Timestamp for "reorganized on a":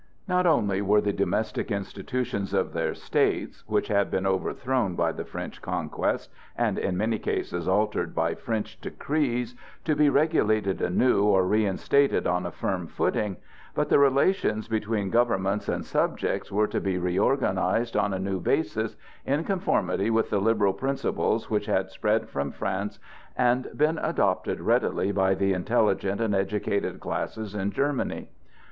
16.97-18.17